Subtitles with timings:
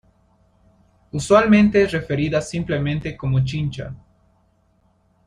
[1.11, 3.93] Usualmente es referida simplemente como Chincha.